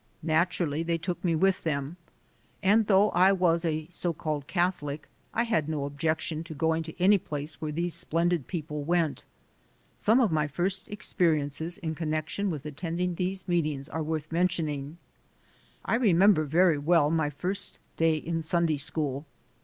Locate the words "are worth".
13.89-14.31